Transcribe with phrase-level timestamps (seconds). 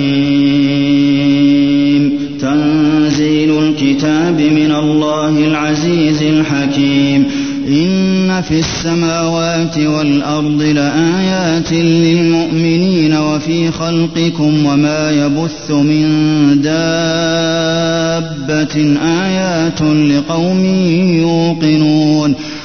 [2.41, 7.27] تنزيل الكتاب من الله العزيز الحكيم.
[7.69, 16.03] إن في السماوات والأرض لآيات للمؤمنين وفي خلقكم وما يبث من
[16.63, 17.39] دابة.
[19.03, 20.65] آيات لقوم
[21.21, 22.35] يوقنون.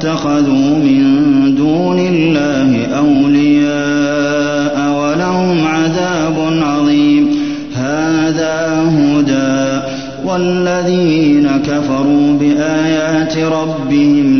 [0.00, 1.04] اتخذوا من
[1.54, 7.28] دون الله أولياء ولهم عذاب عظيم.
[7.74, 9.80] هذا هدى.
[10.24, 14.39] والذين كفروا بآيات ربهم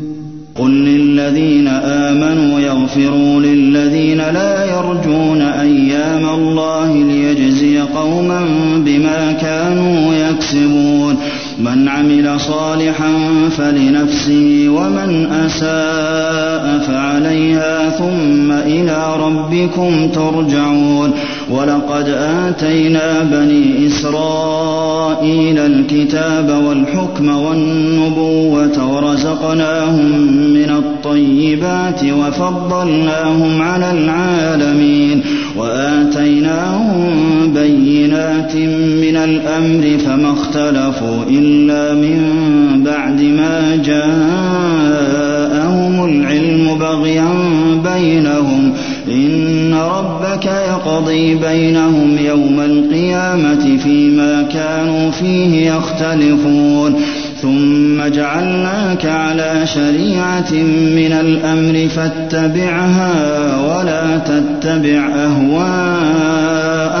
[0.61, 8.41] قل للذين آمنوا يغفروا للذين لا يرجون أيام الله ليجزي قوما
[8.85, 11.17] بما كانوا يكسبون
[11.63, 13.13] من عمل صالحا
[13.57, 21.11] فلنفسه ومن أساء فعليها ثم إلى ربكم ترجعون.
[21.51, 30.11] ولقد آتينا بني إسرائيل الكتاب والحكم والنبوة ورزقناهم
[30.53, 35.23] من الطيبات وفضلناهم على العالمين.
[38.41, 38.55] بينات
[39.01, 42.21] من الأمر فما اختلفوا إلا من
[42.83, 44.05] بعد ما جاءهم
[46.05, 47.33] العلم بغيا
[47.93, 48.73] بينهم.
[49.07, 56.95] إن ربك يقضي بينهم يوم القيامة فيما كانوا فيه يختلفون.
[57.41, 60.53] ثم جعلناك على شريعة
[60.95, 63.13] من الأمر فاتبعها
[63.61, 67.00] ولا تتبع أهواء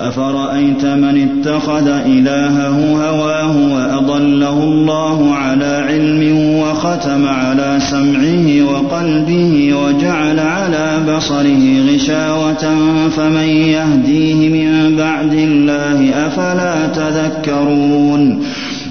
[0.00, 11.00] أفرأيت من اتخذ إلهه هواه وأضله الله على علم وختم على سمعه وقلبه وجعل على
[11.08, 12.76] بصره غشاوة
[13.08, 18.42] فمن يهديه من بعد الله أفلا تذكرون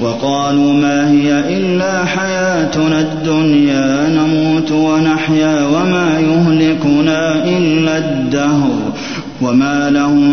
[0.01, 8.93] وقالوا ما هي إلا حياتنا الدنيا نموت ونحيا وما يهلكنا إلا الدهر
[9.41, 10.32] وما لهم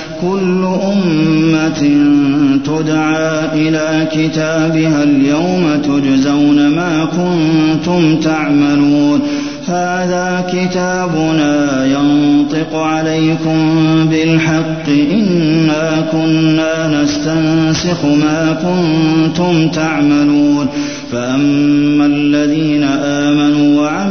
[0.21, 1.81] كل أمة
[2.65, 9.21] تدعى إلى كتابها اليوم تجزون ما كنتم تعملون.
[9.67, 13.57] هذا كتابنا ينطق عليكم
[14.09, 14.89] بالحق.
[15.11, 20.67] إنا كنا نستنسخ ما كنتم تعملون.
[21.11, 24.10] فأما الذين آمنوا وعملوا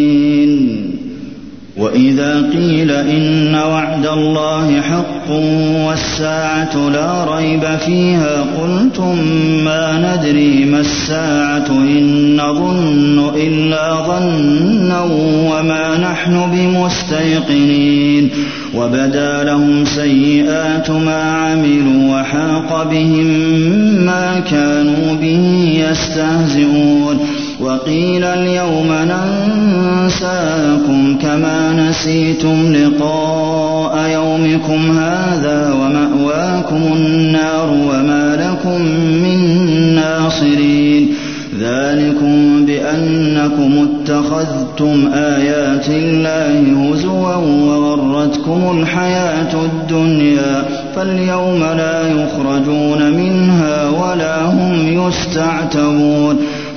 [1.81, 5.31] وإذا قيل إن وعد الله حق
[5.87, 9.17] والساعة لا ريب فيها قلتم
[9.65, 15.01] ما ندري ما الساعة إن نظن إلا ظنا
[15.51, 18.29] وما نحن بمستيقنين
[18.75, 23.27] وبدا لهم سيئات ما عملوا وحاق بهم
[24.05, 27.19] ما كانوا به يستهزئون
[27.61, 28.87] وقيل اليوم
[30.07, 38.81] ننساكم كما نسيتم لقاء يومكم هذا ومأواكم النار وما لكم
[39.23, 39.39] من
[39.95, 41.13] ناصرين.
[41.59, 50.65] ذلكم بأنكم اتخذتم آيات الله هزوا وغرتكم الحياة الدنيا
[50.95, 56.37] فاليوم لا يخرجون منها ولا هم يستعتبون.